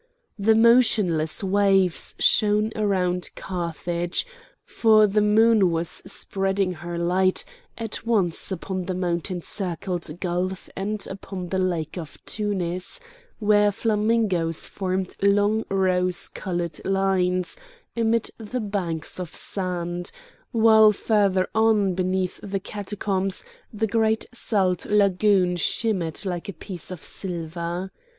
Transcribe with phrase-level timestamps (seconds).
[0.39, 4.25] The motionless waves shone around Carthage,
[4.65, 7.45] for the moon was spreading her light
[7.77, 12.99] at once upon the mountain circled gulf and upon the lake of Tunis,
[13.37, 17.55] where flamingoes formed long rose coloured lines
[17.95, 20.11] amid the banks of sand,
[20.51, 27.03] while further on beneath the catacombs the great salt lagoon shimmered like a piece of
[27.03, 27.91] silver.